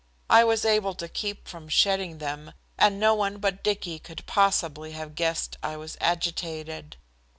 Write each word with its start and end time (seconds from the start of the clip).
I 0.31 0.43
was 0.43 0.65
able 0.65 0.95
to 0.95 1.07
keep 1.07 1.47
from 1.47 1.69
shedding 1.69 2.17
them, 2.17 2.53
and 2.75 2.99
no 2.99 3.13
one 3.13 3.37
but 3.37 3.63
Dicky 3.63 3.99
could 3.99 4.25
possibly 4.25 4.93
have 4.93 5.13
guessed 5.13 5.57
I 5.61 5.77
was 5.77 5.95
agitated. 6.01 6.97